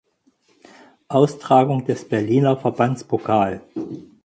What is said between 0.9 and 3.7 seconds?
Austragung des Berliner Verbandspokal.